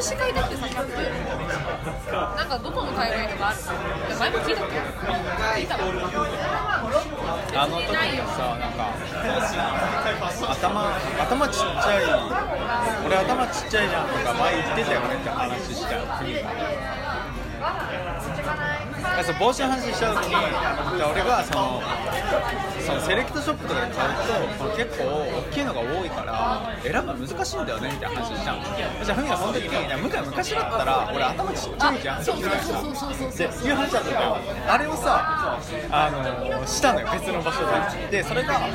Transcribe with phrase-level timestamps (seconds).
[0.00, 3.60] 投資会だってさキャップなんかどこの海外とかある
[4.08, 7.92] いや前も聞いたっけ聞いたあの時に
[8.32, 8.96] さなんか
[10.48, 12.04] 頭頭ちっちゃい
[13.04, 15.88] 俺頭ちっちゃいじゃんとか前言ってたよねって話した。
[16.16, 16.48] 国が。
[19.20, 20.34] よそう帽子の話した時に
[21.02, 21.82] 俺がその
[22.86, 24.10] そのセレクトショップとかで買う
[24.58, 28.62] と結構大きいのが多いから選ぶの難しいんだよねみたいな話したの。
[29.04, 33.62] じゃあふみがその時に「いや向井昔だったら俺頭ちっちゃいじゃん」ってそうそうそうそうそう。
[33.62, 34.36] でいう話だったんだよ。
[34.68, 35.58] あれをさ
[35.90, 37.60] あのしたのよ別の場所
[38.10, 38.18] で。
[38.18, 38.68] でそれがあの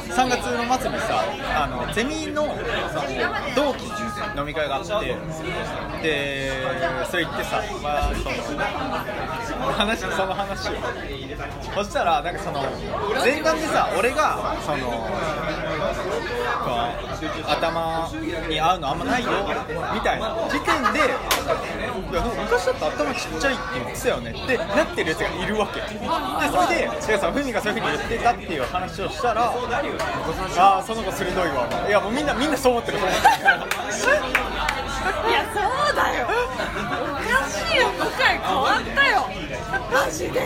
[0.00, 1.24] 3月の末にさ
[1.56, 2.56] あのゼミの
[3.56, 3.84] 同期
[4.36, 5.16] 飲み会があって
[6.02, 6.52] で
[7.10, 8.58] それ行ってさ、まあ、その
[9.72, 10.72] 話その話を。
[11.74, 12.62] そしたらなんかその
[13.20, 15.08] 前段でさ俺がその
[17.46, 18.10] 頭
[18.48, 19.30] に合うのあんまないよ
[19.94, 20.34] みたいな。
[20.48, 24.30] 時点でいや昔だと頭ちっちゃいって言ってたよね。
[24.30, 25.80] ってなってるやつがいるわけ。
[25.80, 33.28] でそれで違うさふみがそういうふうに言ってたっていう話をしたらああその子鋭いわいやもうみんなみんなそう思ってると思ってる
[35.28, 35.60] いやそ
[35.92, 36.26] うだよ。
[36.28, 37.88] おかしいよ。
[37.98, 39.28] 向井変わったよ
[39.68, 40.40] マジで？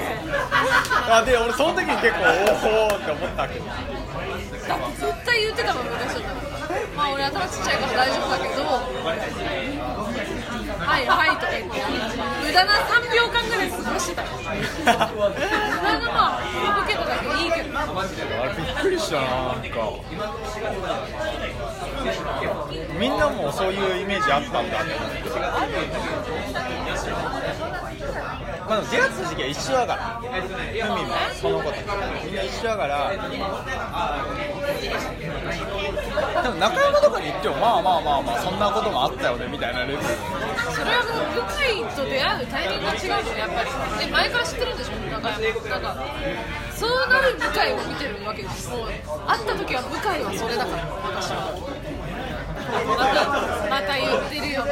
[1.09, 2.19] あで俺その時に結構
[2.67, 3.59] おおって思ったけ。
[3.59, 6.35] どだって絶対言ってたもん昔だったら
[6.97, 8.63] まあ俺頭ちっちゃいから大丈夫だけど。
[10.83, 11.79] はいはいとか言って。
[12.43, 14.23] 無駄な3秒間ぐらい過ごしてた。
[14.23, 14.45] よ無
[14.85, 16.41] 駄なまあ
[16.85, 17.81] 受けただけいいけどあ
[18.47, 19.79] れびっくりしたななんか。
[22.99, 24.83] みんなもそういうイメージあったんだ。
[24.83, 24.93] って
[28.73, 30.17] まあでも出会った時期は一緒だから。
[30.17, 30.33] 海
[31.05, 31.85] もその子たち
[32.25, 33.13] みんな一緒だから。
[33.13, 33.19] で
[36.49, 40.03] も中山とかに行ってもまあまあまあまあそんなこともあったよねみたいなレベル。
[40.73, 43.69] それはもう向井と出会うタイミングが違うのやっぱり。
[44.09, 45.53] え前から知ってるんでしょ中山。
[45.69, 46.01] なんか
[46.73, 48.71] そうなる向井を見てるわけです。
[48.71, 51.53] もう会った時は向井はそれだから私は。
[52.73, 53.05] また
[53.69, 54.65] また言ってるよ。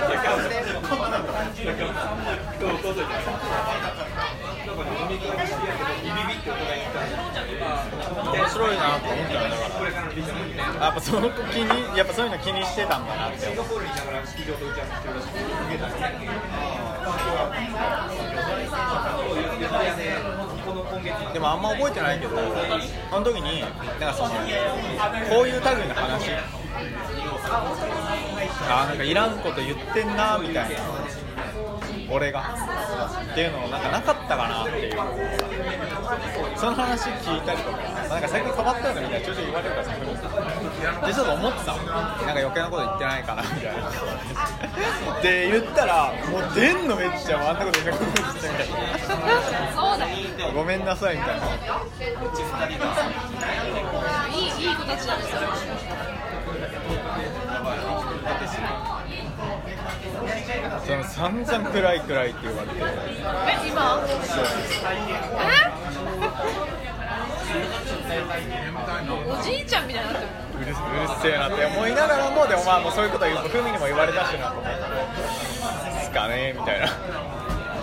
[4.80, 9.68] かで飲み会してビビって感じで面白いなと思ったよだか
[10.78, 13.66] らやっぱその子気にやっぱそういうの気にしてたんだなって思う
[21.32, 24.36] でもあんま覚えてないけどその時になんかそのこ
[25.42, 26.30] ういう類の話
[28.68, 30.99] あなんかいらんこと言ってんなみたいな。
[32.10, 32.40] 俺が。
[32.40, 34.96] っていうのなんかなかったかなっていう。
[36.56, 37.76] その話聞いたりとか
[38.08, 39.92] なんか最近変わったよねみたいなちょいちょい言われるからさ
[41.06, 41.76] でちょっと思ってた。
[41.76, 41.94] なんか
[42.30, 43.90] 余計なこと言ってないかなみたいな。
[45.22, 48.20] で言ったらもう出んのめっちゃあんなこと言ってくるみた。
[48.20, 48.24] い
[49.74, 50.16] そうだよ
[50.48, 51.46] なごめんなさいみたいな。
[54.34, 55.40] いいいい子たちなんですよ
[60.86, 63.68] その散々暗い暗いって言われてえ？
[63.68, 64.00] 今？
[65.38, 65.50] え
[69.28, 70.18] おじいちゃんみたいにな。
[70.18, 70.28] ってる
[70.60, 70.74] うるうる
[71.22, 74.70] せえなって思いながらもでもまあもうそういうことは言うふみにも言われたしなと思って
[76.04, 76.86] すかねみたいな。
[76.86, 76.90] っ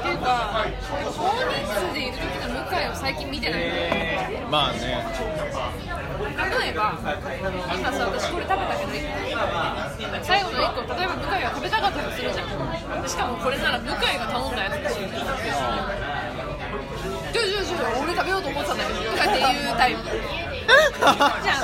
[0.01, 3.61] ていうか大人数でいる時の向井を最近見てない。
[4.49, 5.03] まあね
[6.37, 6.93] 例えば
[7.73, 8.91] 今さ私これ食べたけど
[10.23, 12.47] 最後の1個例えば向井が食べたかったとするじゃん。
[13.07, 15.07] しかもこれなら向井が頼んだやつだしジュ
[17.43, 20.01] ジュジュ俺食べようと思ってたんだけどとかっていうタイプ。
[20.03, 21.61] じゃん。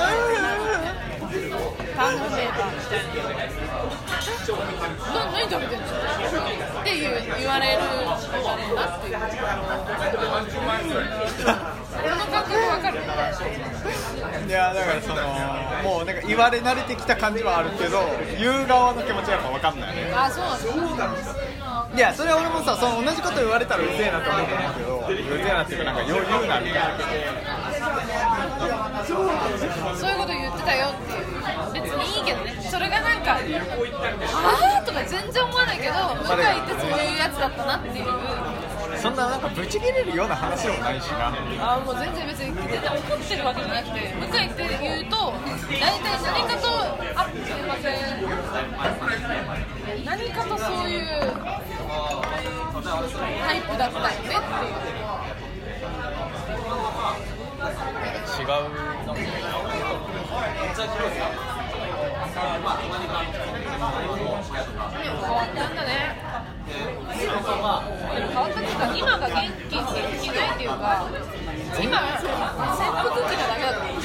[1.94, 3.34] 頼んでたみたいな
[5.14, 5.84] な何食べてんの？
[6.80, 7.08] っていう
[7.38, 9.14] 言われるだろうなっていう
[12.04, 15.16] 俺の感覚わかるいやだからその
[15.82, 17.98] もうなんか言われ慣れてきた感じはあるけど
[18.38, 20.12] 言う側の気持ちはやっぱ分かんないよね。
[20.14, 20.46] あそう
[20.80, 21.10] なんだ
[21.94, 26.98] いやそれは俺もさその同じこと言われたらうぜえなと思うと思うけどうぜえなっていうかなんか余裕なみたいな。
[29.04, 31.34] そういうこと言ってたよっていう。
[31.74, 32.54] 別にいいけどね。
[32.70, 38.06] それがなんか「ああ」とか全然思わないけど向井ってそういうやつだったなっていう
[39.04, 41.28] そんななんかブチ切れるような話でもないしな。
[41.28, 45.34] あーもう全然別に全然怒ってるわけじゃなくて向井って言うと
[45.68, 46.68] 大体何かと
[47.14, 48.00] あすいません
[50.06, 51.08] 何かとそういう
[53.44, 54.40] タイプだったよねっていう。
[58.34, 58.56] 違うわ
[65.44, 66.16] ったんだね
[66.66, 67.28] でも変
[67.62, 67.84] わ
[68.48, 69.84] ったっていうか今が元気元
[70.20, 70.28] 気
[70.84, 71.98] ないっていうか今
[72.76, 74.04] 潜伏期なだけだと思う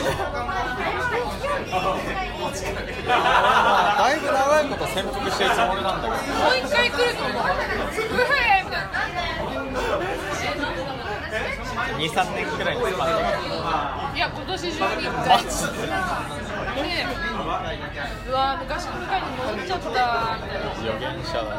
[3.09, 8.89] だいぶ長いこと潜伏してるつもりなんだけどもう一回来ると思ううへーみたいな
[11.99, 15.51] 23年くらいのスパンでいや今年中に一マ回ジで
[16.81, 17.05] で
[18.27, 21.49] うわ昔の向かいに戻っちゃったみたいな予言者だ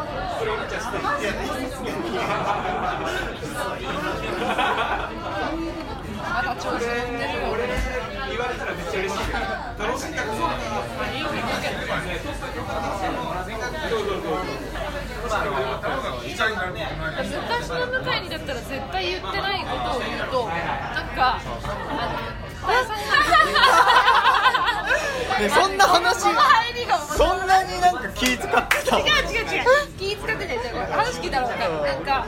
[6.60, 6.76] ね
[8.20, 8.44] まだ
[8.84, 9.56] 調子乗ってるよ
[17.42, 20.52] 昔の向井にだったら絶対言ってないことを言うとな
[21.02, 21.40] んか
[25.40, 26.34] ねそんな話そん
[27.46, 29.00] なになんか気使ってたの？
[29.00, 29.64] 違う違う違う。
[29.98, 30.58] 気使ってない。
[30.92, 32.26] 話聞いたら分かるなんか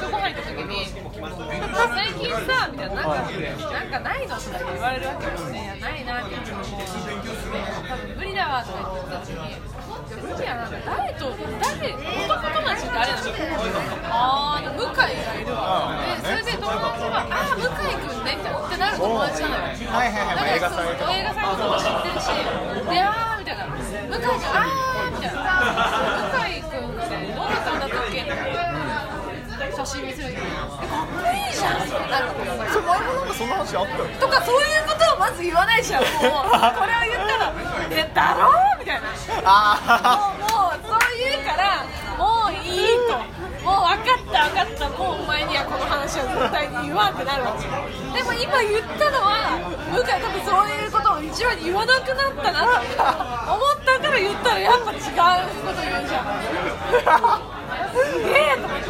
[0.00, 2.94] 前友達とご飯行った時に最近さみたいな。
[2.94, 5.32] なんかなんかないのって言われるわけよ。
[5.50, 9.60] ねいやないなって言ってもう多分無理だわとか言ってた時に
[10.20, 13.28] 無理やな誰と誰男友達って誰なの
[14.04, 17.68] あー向井がいるわでそれで友達はあー向井
[18.00, 22.26] 君ねみたいなってなる友達なのよはいはいはい映画祭とか映画祭とかも知ってるし、
[22.90, 25.40] で、あーみたいな、向井君、あーみたいな、
[26.30, 27.59] 向井君ってどんだったっけ
[29.80, 31.88] 写真見せるかっこいいじゃん。
[31.88, 31.94] そ
[32.80, 37.52] れ前もなんかそんな話あったよとか、そういうことをまず言わないじゃん、もう、 これを言ったら、
[37.90, 38.50] え、だろ？
[38.78, 39.08] みたいな。
[39.44, 41.84] あもうもうそう言うから
[42.18, 43.16] もういいと。
[43.64, 44.88] もう分かった分かった。
[44.88, 47.64] もうお前にはこの話は絶対に言わんってなるわけ。
[48.16, 49.58] でも今言ったのは
[49.92, 57.59] 向井多分そういうことを一番に言わなくなったなって思ったから言ったらやっぱ違うこと言うじゃん
[57.92, 58.86] すげえと思って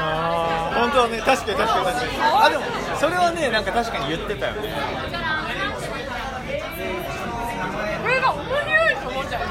[0.00, 2.62] あ本当はね確かに確かに確かにあでも
[2.98, 4.58] それはねなんか確かに言ってたよね
[8.02, 9.46] これが面白いと思っちゃう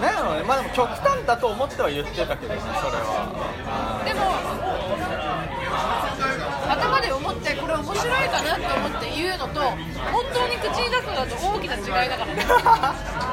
[0.00, 4.20] なんやろうねまあでも極端だと思っては言ってたけどねそれはでも
[6.72, 12.44] 頭で思ってこれ面白いかなって思って言うのと本当に口に出すのだと大きな違いだからね。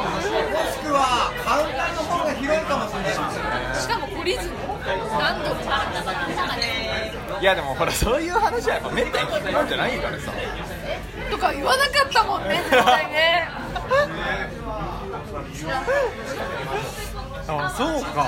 [0.00, 3.12] しくはカウンターの方が広いかもしれない。
[3.80, 4.54] しかも懲りずに
[5.18, 5.60] 何度も
[7.40, 10.32] いやでもほらそういう話はやっぱめったに聞くもんじゃないからさ。
[11.30, 13.48] とか言わなかったもんね絶対ね
[17.48, 18.26] あそうか。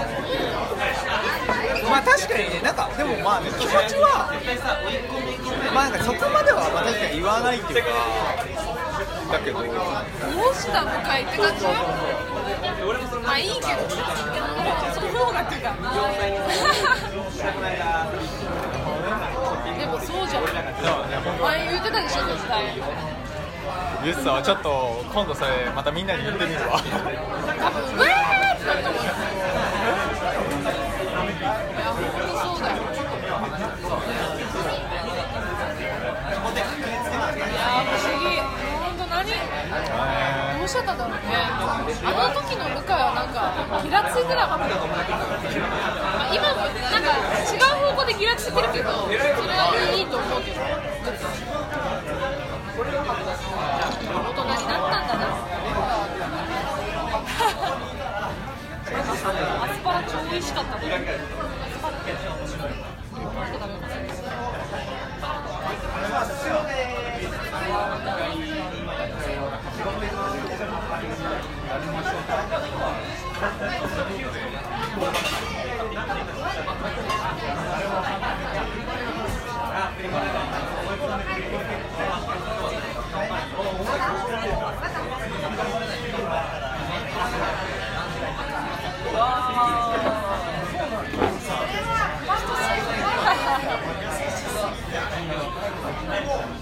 [1.88, 4.32] まあ確かにねなんかでもまあね気持ちは
[5.74, 7.88] まあなんかそこまではまあ確かに言わないっていうか
[9.32, 9.62] だけど。
[9.62, 9.72] どう
[10.54, 11.70] した向井って感じよ。
[13.24, 13.66] まあいいけど
[14.94, 15.72] その方がっていうか。
[19.78, 20.42] でもそうじゃん。
[21.40, 22.82] 前言ってたでしょ絶対。
[24.28, 26.78] はちょっと今度それまたみんなに言ってみるわ。
[26.78, 28.04] 多分う
[28.54, 29.08] ってなると思うよ
[31.32, 32.86] いや本当そうだよい
[36.64, 38.40] やー不思議
[38.82, 39.32] 本当何ど
[40.64, 41.20] うしちゃったんだろうね。
[41.34, 44.94] あの時の向井はなんかギラついてなかったま
[46.22, 47.08] あ今もなんか
[47.50, 47.60] 違う
[47.94, 50.60] 方向でギラついてるけどそれはいいと思うけど。
[52.72, 52.82] 大
[54.32, 55.26] 人になったんだな
[58.92, 62.02] アスパラ超美味しかったねアスパラな。
[62.02, 63.92] んか食べます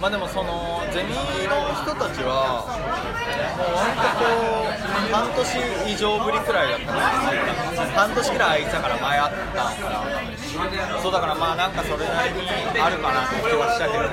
[0.00, 2.62] まあでもそのゼミの人たちは
[3.59, 4.23] もう割とこ
[4.62, 4.70] う
[5.11, 5.42] 半年
[5.90, 7.02] 以上ぶりくらいだったから
[7.90, 9.42] 半年くらい空いてたから前あったか
[9.90, 10.00] ら。
[11.02, 12.42] そうだからまあなんかそれなりに
[12.78, 14.04] あるかなって気はしたけど。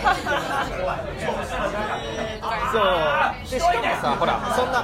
[2.72, 2.84] そう。
[3.50, 4.82] でしかもさほらそんな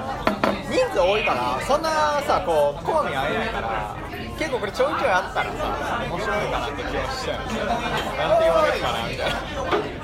[0.69, 1.91] 人数多多いからそんな
[2.27, 3.97] さこう好み合えないから
[4.39, 7.45] 結構これちょいちょいあったらさ面白いかなって気はしちゃう。
[7.45, 9.96] んですよなんて言われるかなみたいな。